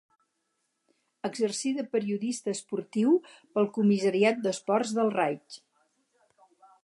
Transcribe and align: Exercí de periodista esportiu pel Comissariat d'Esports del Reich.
Exercí 1.29 1.71
de 1.79 1.85
periodista 1.95 2.55
esportiu 2.57 3.13
pel 3.57 3.71
Comissariat 3.77 4.43
d'Esports 4.47 4.95
del 5.01 5.15
Reich. 5.19 5.61